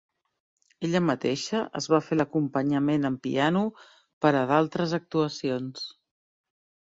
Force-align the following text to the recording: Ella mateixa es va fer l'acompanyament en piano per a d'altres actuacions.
Ella 0.87 1.01
mateixa 1.07 1.59
es 1.79 1.87
va 1.93 1.99
fer 2.05 2.15
l'acompanyament 2.17 3.05
en 3.11 3.19
piano 3.27 3.61
per 4.25 4.31
a 4.39 4.43
d'altres 4.53 4.95
actuacions. 4.99 5.85